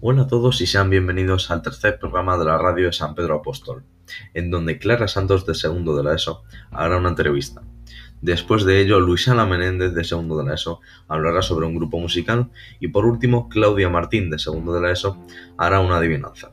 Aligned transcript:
Hola 0.00 0.22
a 0.22 0.26
todos 0.28 0.60
y 0.60 0.66
sean 0.68 0.90
bienvenidos 0.90 1.50
al 1.50 1.60
tercer 1.60 1.98
programa 1.98 2.38
de 2.38 2.44
la 2.44 2.56
radio 2.56 2.86
de 2.86 2.92
San 2.92 3.16
Pedro 3.16 3.34
Apóstol, 3.34 3.82
en 4.32 4.48
donde 4.48 4.78
Clara 4.78 5.08
Santos 5.08 5.44
de 5.44 5.56
segundo 5.56 5.96
de 5.96 6.04
la 6.04 6.14
ESO 6.14 6.44
hará 6.70 6.98
una 6.98 7.08
entrevista. 7.08 7.62
Después 8.22 8.64
de 8.64 8.80
ello, 8.80 9.00
Luisana 9.00 9.44
Menéndez 9.44 9.94
de 9.94 10.04
segundo 10.04 10.38
de 10.38 10.44
la 10.44 10.54
ESO 10.54 10.78
hablará 11.08 11.42
sobre 11.42 11.66
un 11.66 11.74
grupo 11.74 11.98
musical 11.98 12.48
y 12.78 12.88
por 12.88 13.06
último, 13.06 13.48
Claudia 13.48 13.88
Martín 13.88 14.30
de 14.30 14.38
segundo 14.38 14.72
de 14.72 14.82
la 14.82 14.92
ESO 14.92 15.18
hará 15.56 15.80
una 15.80 15.96
adivinanza. 15.96 16.52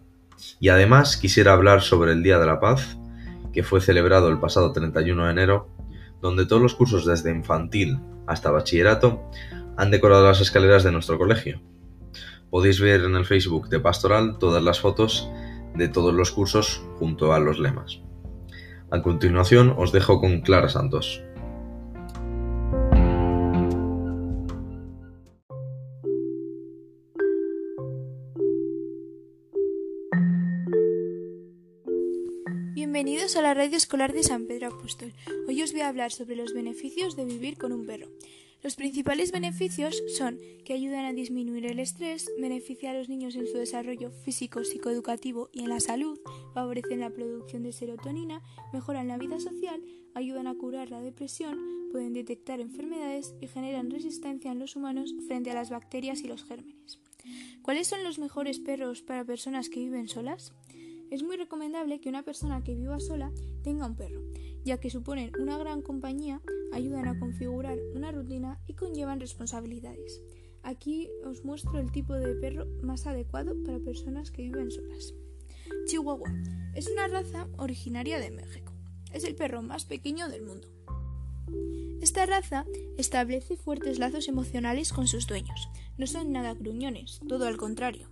Y 0.60 0.70
además 0.70 1.16
quisiera 1.16 1.54
hablar 1.54 1.84
sobre 1.84 2.14
el 2.14 2.24
Día 2.24 2.40
de 2.40 2.48
la 2.48 2.60
Paz, 2.60 2.98
que 3.54 3.62
fue 3.62 3.80
celebrado 3.80 4.30
el 4.30 4.40
pasado 4.40 4.72
31 4.72 5.24
de 5.24 5.32
enero, 5.32 5.70
donde 6.20 6.48
todos 6.48 6.64
los 6.64 6.74
cursos 6.74 7.06
desde 7.06 7.30
infantil 7.30 8.00
hasta 8.26 8.50
bachillerato 8.50 9.22
han 9.78 9.92
decorado 9.92 10.26
las 10.26 10.42
escaleras 10.42 10.84
de 10.84 10.92
nuestro 10.92 11.20
colegio. 11.20 11.62
Podéis 12.50 12.80
ver 12.80 13.02
en 13.02 13.16
el 13.16 13.26
Facebook 13.26 13.70
de 13.70 13.80
Pastoral 13.80 14.38
todas 14.40 14.64
las 14.64 14.80
fotos 14.80 15.30
de 15.76 15.88
todos 15.88 16.14
los 16.14 16.32
cursos 16.32 16.82
junto 16.98 17.34
a 17.34 17.40
los 17.40 17.60
lemas. 17.60 18.02
A 18.92 19.02
continuación 19.02 19.74
os 19.78 19.92
dejo 19.92 20.22
con 20.22 20.42
Clara 20.42 20.70
Santos. 20.70 21.22
Bienvenidos 32.74 33.36
a 33.36 33.42
la 33.42 33.54
radio 33.54 33.76
escolar 33.76 34.14
de 34.14 34.24
San 34.24 34.46
Pedro 34.48 34.68
Apóstol. 34.68 35.12
Hoy 35.48 35.62
os 35.62 35.74
voy 35.74 35.82
a 35.82 35.90
hablar 35.90 36.12
sobre 36.12 36.38
los 36.38 36.54
beneficios 36.54 37.18
de 37.18 37.26
vivir 37.26 37.58
con 37.58 37.74
un 37.74 37.86
perro. 37.86 38.08
Los 38.66 38.76
principales 38.76 39.32
beneficios 39.32 40.02
son 40.18 40.40
que 40.64 40.74
ayudan 40.74 41.06
a 41.06 41.14
disminuir 41.14 41.68
el 41.68 41.78
estrés, 41.78 42.32
benefician 42.40 42.96
a 42.96 42.98
los 42.98 43.10
niños 43.10 43.36
en 43.36 43.46
su 43.46 43.60
desarrollo 43.60 44.10
físico, 44.10 44.64
psicoeducativo 44.64 45.52
y 45.54 45.60
en 45.60 45.70
la 45.70 45.80
salud, 45.80 46.20
favorecen 46.56 47.02
la 47.02 47.12
producción 47.12 47.62
de 47.62 47.72
serotonina, 47.72 48.42
mejoran 48.74 49.08
la 49.08 49.20
vida 49.20 49.40
social, 49.40 49.84
ayudan 50.16 50.48
a 50.48 50.56
curar 50.56 50.90
la 50.90 51.00
depresión, 51.00 51.60
pueden 51.92 52.14
detectar 52.14 52.60
enfermedades 52.60 53.36
y 53.40 53.46
generan 53.46 53.92
resistencia 53.92 54.52
en 54.52 54.58
los 54.58 54.76
humanos 54.76 55.14
frente 55.28 55.52
a 55.52 55.54
las 55.54 55.70
bacterias 55.70 56.22
y 56.22 56.28
los 56.28 56.44
gérmenes. 56.44 57.00
¿Cuáles 57.62 57.86
son 57.86 58.04
los 58.04 58.18
mejores 58.18 58.58
perros 58.58 59.04
para 59.04 59.24
personas 59.24 59.70
que 59.70 59.82
viven 59.82 60.08
solas? 60.08 60.54
Es 61.16 61.24
muy 61.24 61.38
recomendable 61.38 62.02
que 62.02 62.10
una 62.10 62.24
persona 62.24 62.62
que 62.62 62.76
viva 62.76 63.00
sola 63.00 63.32
tenga 63.64 63.86
un 63.86 63.96
perro, 63.96 64.22
ya 64.66 64.82
que 64.82 64.90
suponen 64.90 65.32
una 65.40 65.58
gran 65.58 65.82
compañía, 65.82 66.42
ayudan 66.74 67.08
a 67.08 67.18
configurar 67.18 67.80
una 67.94 68.12
rutina 68.12 68.60
y 68.68 68.74
conllevan 68.74 69.22
responsabilidades. 69.22 70.22
Aquí 70.62 71.10
os 71.24 71.46
muestro 71.46 71.80
el 71.80 71.90
tipo 71.90 72.16
de 72.16 72.36
perro 72.36 72.66
más 72.84 73.08
adecuado 73.08 73.56
para 73.64 73.80
personas 73.80 74.30
que 74.30 74.42
viven 74.42 74.70
solas. 74.72 75.14
Chihuahua 75.86 76.30
es 76.74 76.90
una 76.90 77.08
raza 77.08 77.48
originaria 77.60 78.20
de 78.20 78.32
México. 78.32 78.74
Es 79.14 79.24
el 79.24 79.36
perro 79.36 79.62
más 79.62 79.86
pequeño 79.86 80.28
del 80.28 80.44
mundo. 80.44 80.68
Esta 82.02 82.26
raza 82.26 82.66
establece 82.98 83.56
fuertes 83.56 84.00
lazos 84.00 84.28
emocionales 84.28 84.92
con 84.92 85.08
sus 85.08 85.28
dueños. 85.28 85.70
No 85.98 86.08
son 86.08 86.34
nada 86.34 86.56
gruñones, 86.56 87.22
todo 87.26 87.48
al 87.48 87.56
contrario 87.56 88.10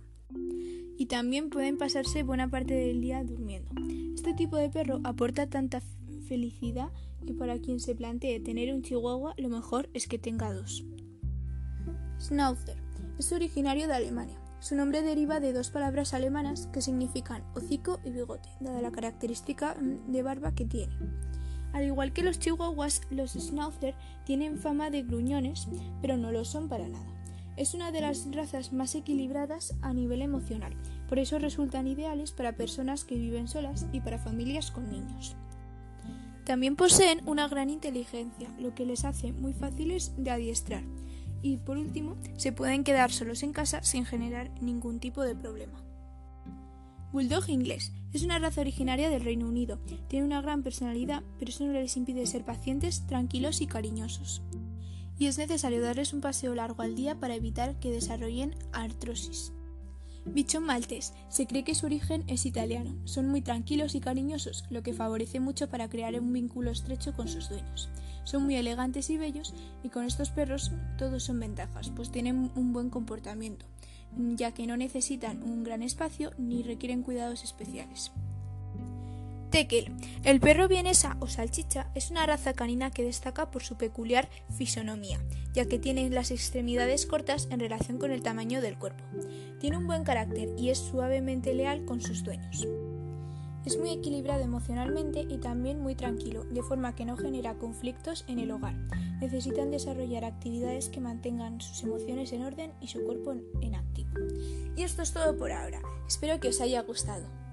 y 0.96 1.06
también 1.06 1.50
pueden 1.50 1.78
pasarse 1.78 2.22
buena 2.22 2.48
parte 2.48 2.74
del 2.74 3.00
día 3.00 3.24
durmiendo. 3.24 3.70
Este 4.14 4.34
tipo 4.34 4.56
de 4.56 4.70
perro 4.70 5.00
aporta 5.04 5.48
tanta 5.48 5.82
felicidad 6.28 6.90
que 7.26 7.34
para 7.34 7.58
quien 7.58 7.80
se 7.80 7.94
plantee 7.94 8.40
tener 8.40 8.72
un 8.72 8.82
chihuahua 8.82 9.34
lo 9.36 9.48
mejor 9.48 9.88
es 9.94 10.06
que 10.06 10.18
tenga 10.18 10.52
dos. 10.52 10.84
Schnauzer 12.20 12.76
es 13.18 13.32
originario 13.32 13.86
de 13.86 13.94
Alemania. 13.94 14.38
Su 14.60 14.76
nombre 14.76 15.02
deriva 15.02 15.40
de 15.40 15.52
dos 15.52 15.70
palabras 15.70 16.14
alemanas 16.14 16.68
que 16.72 16.80
significan 16.80 17.44
hocico 17.54 18.00
y 18.02 18.10
bigote, 18.10 18.48
dada 18.60 18.80
la 18.80 18.92
característica 18.92 19.74
mm, 19.74 20.10
de 20.10 20.22
barba 20.22 20.54
que 20.54 20.64
tiene. 20.64 20.96
Al 21.74 21.84
igual 21.84 22.12
que 22.12 22.22
los 22.22 22.38
chihuahuas, 22.38 23.02
los 23.10 23.32
schnauzer 23.32 23.94
tienen 24.24 24.58
fama 24.58 24.90
de 24.90 25.02
gruñones, 25.02 25.68
pero 26.00 26.16
no 26.16 26.32
lo 26.32 26.44
son 26.44 26.68
para 26.68 26.88
nada. 26.88 27.23
Es 27.56 27.72
una 27.72 27.92
de 27.92 28.00
las 28.00 28.28
razas 28.32 28.72
más 28.72 28.96
equilibradas 28.96 29.74
a 29.80 29.92
nivel 29.92 30.22
emocional, 30.22 30.74
por 31.08 31.20
eso 31.20 31.38
resultan 31.38 31.86
ideales 31.86 32.32
para 32.32 32.56
personas 32.56 33.04
que 33.04 33.14
viven 33.14 33.46
solas 33.46 33.86
y 33.92 34.00
para 34.00 34.18
familias 34.18 34.72
con 34.72 34.90
niños. 34.90 35.36
También 36.44 36.74
poseen 36.74 37.20
una 37.26 37.46
gran 37.46 37.70
inteligencia, 37.70 38.50
lo 38.58 38.74
que 38.74 38.84
les 38.84 39.04
hace 39.04 39.32
muy 39.32 39.52
fáciles 39.52 40.12
de 40.16 40.30
adiestrar. 40.30 40.82
Y 41.42 41.58
por 41.58 41.78
último, 41.78 42.16
se 42.36 42.52
pueden 42.52 42.82
quedar 42.82 43.12
solos 43.12 43.42
en 43.42 43.52
casa 43.52 43.82
sin 43.82 44.04
generar 44.04 44.50
ningún 44.60 44.98
tipo 44.98 45.22
de 45.22 45.36
problema. 45.36 45.80
Bulldog 47.12 47.48
inglés 47.48 47.92
es 48.12 48.24
una 48.24 48.40
raza 48.40 48.62
originaria 48.62 49.08
del 49.08 49.24
Reino 49.24 49.46
Unido. 49.46 49.78
Tiene 50.08 50.26
una 50.26 50.42
gran 50.42 50.62
personalidad, 50.62 51.22
pero 51.38 51.50
eso 51.50 51.64
no 51.64 51.72
les 51.72 51.96
impide 51.96 52.26
ser 52.26 52.44
pacientes, 52.44 53.06
tranquilos 53.06 53.60
y 53.60 53.66
cariñosos 53.66 54.42
y 55.18 55.26
es 55.26 55.38
necesario 55.38 55.80
darles 55.80 56.12
un 56.12 56.20
paseo 56.20 56.54
largo 56.54 56.82
al 56.82 56.94
día 56.94 57.18
para 57.18 57.34
evitar 57.34 57.78
que 57.78 57.90
desarrollen 57.90 58.54
artrosis. 58.72 59.52
Bichón 60.26 60.64
maltés. 60.64 61.12
Se 61.28 61.46
cree 61.46 61.64
que 61.64 61.74
su 61.74 61.86
origen 61.86 62.24
es 62.28 62.46
italiano. 62.46 62.94
Son 63.04 63.28
muy 63.28 63.42
tranquilos 63.42 63.94
y 63.94 64.00
cariñosos, 64.00 64.64
lo 64.70 64.82
que 64.82 64.94
favorece 64.94 65.38
mucho 65.38 65.68
para 65.68 65.88
crear 65.90 66.18
un 66.18 66.32
vínculo 66.32 66.70
estrecho 66.70 67.12
con 67.12 67.28
sus 67.28 67.50
dueños. 67.50 67.90
Son 68.24 68.42
muy 68.42 68.56
elegantes 68.56 69.10
y 69.10 69.18
bellos 69.18 69.52
y 69.82 69.90
con 69.90 70.04
estos 70.04 70.30
perros 70.30 70.72
todos 70.96 71.24
son 71.24 71.40
ventajas, 71.40 71.90
pues 71.94 72.10
tienen 72.10 72.50
un 72.54 72.72
buen 72.72 72.88
comportamiento, 72.88 73.66
ya 74.16 74.52
que 74.52 74.66
no 74.66 74.78
necesitan 74.78 75.42
un 75.42 75.62
gran 75.62 75.82
espacio 75.82 76.32
ni 76.38 76.62
requieren 76.62 77.02
cuidados 77.02 77.44
especiales. 77.44 78.10
El 80.24 80.40
perro 80.40 80.66
vienesa 80.66 81.16
o 81.20 81.28
salchicha 81.28 81.88
es 81.94 82.10
una 82.10 82.26
raza 82.26 82.54
canina 82.54 82.90
que 82.90 83.04
destaca 83.04 83.52
por 83.52 83.62
su 83.62 83.76
peculiar 83.76 84.28
fisonomía, 84.50 85.20
ya 85.52 85.66
que 85.66 85.78
tiene 85.78 86.10
las 86.10 86.32
extremidades 86.32 87.06
cortas 87.06 87.46
en 87.52 87.60
relación 87.60 87.98
con 87.98 88.10
el 88.10 88.20
tamaño 88.20 88.60
del 88.60 88.76
cuerpo. 88.76 89.04
Tiene 89.60 89.78
un 89.78 89.86
buen 89.86 90.02
carácter 90.02 90.48
y 90.58 90.70
es 90.70 90.78
suavemente 90.78 91.54
leal 91.54 91.84
con 91.84 92.00
sus 92.00 92.24
dueños. 92.24 92.66
Es 93.64 93.78
muy 93.78 93.90
equilibrado 93.90 94.42
emocionalmente 94.42 95.20
y 95.20 95.38
también 95.38 95.80
muy 95.80 95.94
tranquilo, 95.94 96.42
de 96.46 96.62
forma 96.64 96.96
que 96.96 97.04
no 97.04 97.16
genera 97.16 97.54
conflictos 97.54 98.24
en 98.26 98.40
el 98.40 98.50
hogar. 98.50 98.74
Necesitan 99.20 99.70
desarrollar 99.70 100.24
actividades 100.24 100.88
que 100.88 101.00
mantengan 101.00 101.60
sus 101.60 101.80
emociones 101.84 102.32
en 102.32 102.42
orden 102.42 102.72
y 102.80 102.88
su 102.88 103.04
cuerpo 103.04 103.36
en 103.60 103.76
activo. 103.76 104.10
Y 104.76 104.82
esto 104.82 105.02
es 105.02 105.12
todo 105.12 105.38
por 105.38 105.52
ahora. 105.52 105.80
Espero 106.08 106.40
que 106.40 106.48
os 106.48 106.60
haya 106.60 106.82
gustado. 106.82 107.43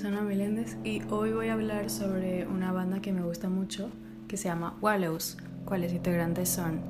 Soy 0.00 0.10
Luisana 0.10 0.26
Meléndez 0.26 0.78
y 0.82 1.02
hoy 1.10 1.32
voy 1.32 1.48
a 1.48 1.52
hablar 1.52 1.90
sobre 1.90 2.46
una 2.46 2.72
banda 2.72 3.02
que 3.02 3.12
me 3.12 3.22
gusta 3.22 3.50
mucho 3.50 3.90
que 4.28 4.38
se 4.38 4.48
llama 4.48 4.78
Wallows, 4.80 5.36
cuales 5.66 5.92
integrantes 5.92 6.48
son 6.48 6.80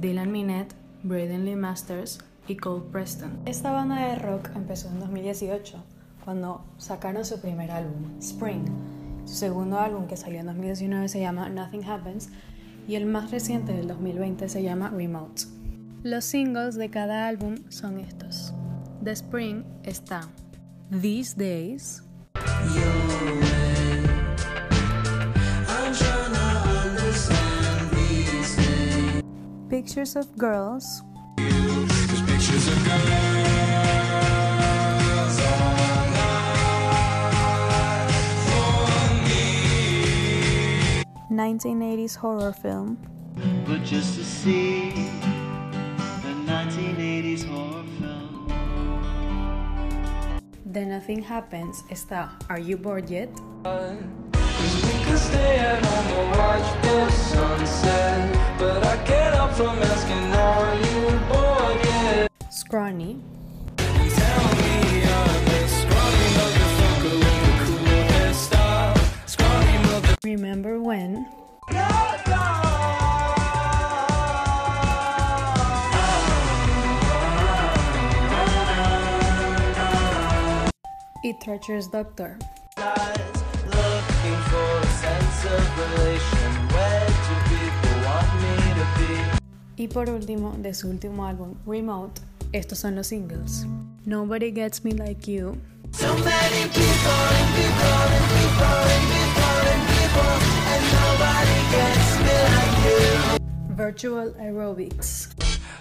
Dylan 0.00 0.32
Minette, 0.32 0.74
Braden 1.02 1.44
Lee 1.44 1.56
Masters 1.56 2.20
y 2.48 2.56
Cole 2.56 2.84
Preston. 2.90 3.38
Esta 3.44 3.72
banda 3.72 4.08
de 4.08 4.16
rock 4.16 4.48
empezó 4.54 4.88
en 4.88 5.00
2018 5.00 5.82
cuando 6.24 6.64
sacaron 6.78 7.24
su 7.26 7.38
primer 7.40 7.70
álbum, 7.70 8.18
Spring. 8.18 8.64
Su 9.26 9.34
segundo 9.34 9.78
álbum 9.78 10.06
que 10.06 10.16
salió 10.16 10.40
en 10.40 10.46
2019 10.46 11.08
se 11.08 11.20
llama 11.20 11.50
Nothing 11.50 11.84
Happens 11.84 12.30
y 12.88 12.94
el 12.94 13.04
más 13.04 13.30
reciente 13.30 13.72
del 13.72 13.88
2020 13.88 14.48
se 14.48 14.62
llama 14.62 14.88
Remote. 14.88 15.42
Los 16.02 16.24
singles 16.24 16.76
de 16.76 16.88
cada 16.88 17.28
álbum 17.28 17.56
son 17.68 17.98
estos. 17.98 18.54
The 19.04 19.12
Spring 19.12 19.64
está 19.82 20.28
these 20.90 21.34
days. 21.34 22.02
Pictures 29.68 30.16
of 30.16 30.36
girls. 30.38 31.02
Girls 31.36 31.92
1980s 41.32 42.14
horror 42.16 42.52
film. 42.52 42.98
But 43.66 43.82
just 43.82 44.16
to 44.16 44.24
see 44.24 44.90
the 46.22 46.34
1980s 46.46 47.44
horror 47.44 47.81
Then 50.72 50.88
Nothing 50.88 51.22
Happens 51.22 51.84
está 51.90 52.30
Are 52.48 52.58
You 52.58 52.78
Bored 52.78 53.10
Yet? 53.10 53.28
Scrawny 62.50 63.20
Scrawny 69.26 69.92
y 81.22 81.34
Treacherous 81.34 81.90
Doctor. 81.90 82.36
Y 89.76 89.88
por 89.88 90.10
último, 90.10 90.54
de 90.58 90.74
su 90.74 90.88
último 90.88 91.26
álbum, 91.26 91.54
Remote, 91.66 92.20
estos 92.52 92.78
son 92.78 92.94
los 92.96 93.06
singles. 93.08 93.66
Nobody 94.04 94.52
Gets 94.52 94.84
Me 94.84 94.92
Like 94.92 95.30
You. 95.30 95.56
Virtual 103.76 104.34
Aerobics. 104.38 105.28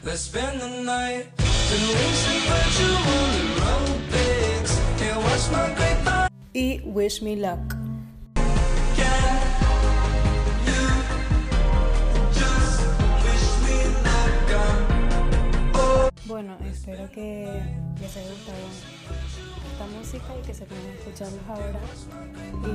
Let's 0.04 0.22
spend 0.22 0.60
the 0.60 0.82
night 0.84 1.28
y 6.53 6.81
Wish 6.86 7.21
Me 7.21 7.36
Luck. 7.36 7.75
Bueno, 16.25 16.57
espero 16.65 17.09
que 17.12 17.62
les 18.00 18.18
haya 18.18 18.30
gustado 18.30 18.57
esta 19.71 19.88
música 19.98 20.25
y 20.42 20.48
que 20.48 20.53
se 20.53 20.65
puedan 20.65 20.86
escucharlos 20.98 21.42
ahora. 21.47 21.80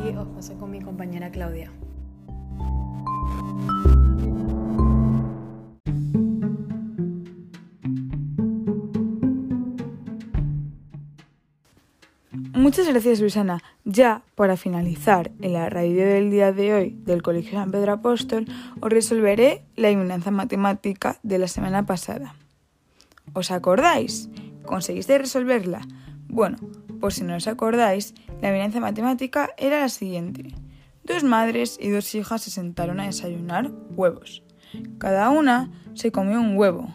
Y 0.04 0.16
os 0.16 0.28
paso 0.28 0.54
con 0.58 0.70
mi 0.70 0.80
compañera 0.80 1.30
Claudia. 1.30 1.72
Muchas 12.66 12.88
gracias, 12.88 13.20
Luisana. 13.20 13.62
Ya 13.84 14.22
para 14.34 14.56
finalizar, 14.56 15.30
en 15.40 15.52
la 15.52 15.70
radio 15.70 16.04
del 16.04 16.32
día 16.32 16.50
de 16.50 16.74
hoy 16.74 16.96
del 17.04 17.22
Colegio 17.22 17.52
San 17.52 17.70
Pedro 17.70 17.92
Apóstol, 17.92 18.44
os 18.80 18.90
resolveré 18.90 19.62
la 19.76 19.86
adivinanza 19.86 20.32
matemática 20.32 21.20
de 21.22 21.38
la 21.38 21.46
semana 21.46 21.86
pasada. 21.86 22.34
¿Os 23.34 23.52
acordáis? 23.52 24.30
¿Conseguiste 24.64 25.16
resolverla? 25.16 25.82
Bueno, 26.26 26.58
por 26.98 27.12
si 27.12 27.22
no 27.22 27.36
os 27.36 27.46
acordáis, 27.46 28.14
la 28.42 28.48
adivinanza 28.48 28.80
matemática 28.80 29.50
era 29.58 29.78
la 29.78 29.88
siguiente. 29.88 30.52
Dos 31.04 31.22
madres 31.22 31.78
y 31.80 31.90
dos 31.90 32.12
hijas 32.16 32.42
se 32.42 32.50
sentaron 32.50 32.98
a 32.98 33.06
desayunar 33.06 33.70
huevos. 33.90 34.42
Cada 34.98 35.30
una 35.30 35.70
se 35.94 36.10
comió 36.10 36.40
un 36.40 36.56
huevo. 36.56 36.92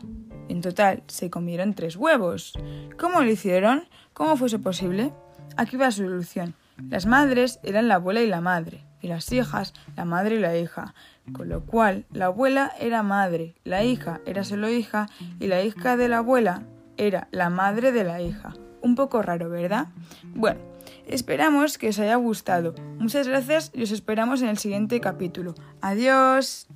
En 0.50 0.60
total 0.60 1.04
se 1.08 1.30
comieron 1.30 1.76
tres 1.76 1.96
huevos. 1.96 2.60
¿Cómo 3.00 3.22
lo 3.22 3.32
hicieron? 3.32 3.86
¿Cómo 4.12 4.36
fue 4.36 4.48
eso 4.48 4.60
posible? 4.60 5.14
Aquí 5.58 5.78
va 5.78 5.86
la 5.86 5.92
solución. 5.92 6.54
Las 6.90 7.06
madres 7.06 7.60
eran 7.64 7.88
la 7.88 7.96
abuela 7.96 8.22
y 8.22 8.28
la 8.28 8.42
madre, 8.42 8.84
y 9.02 9.08
las 9.08 9.32
hijas 9.32 9.74
la 9.96 10.06
madre 10.06 10.36
y 10.36 10.40
la 10.40 10.58
hija, 10.58 10.94
con 11.34 11.50
lo 11.50 11.66
cual 11.66 12.06
la 12.12 12.26
abuela 12.26 12.72
era 12.80 13.04
madre, 13.04 13.56
la 13.64 13.84
hija 13.84 14.22
era 14.26 14.44
solo 14.44 14.70
hija 14.70 15.08
y 15.40 15.48
la 15.48 15.62
hija 15.64 15.98
de 15.98 16.08
la 16.08 16.20
abuela 16.20 16.64
era 16.98 17.28
la 17.32 17.50
madre 17.50 17.92
de 17.92 18.04
la 18.04 18.22
hija. 18.22 18.54
Un 18.82 18.96
poco 18.96 19.22
raro, 19.22 19.50
¿verdad? 19.50 19.88
Bueno, 20.34 20.60
esperamos 21.08 21.78
que 21.78 21.90
os 21.90 22.00
haya 22.00 22.16
gustado. 22.16 22.74
Muchas 22.98 23.28
gracias 23.28 23.72
y 23.74 23.84
os 23.84 23.92
esperamos 23.92 24.42
en 24.42 24.50
el 24.50 24.58
siguiente 24.58 25.00
capítulo. 25.00 25.54
Adiós. 25.82 26.68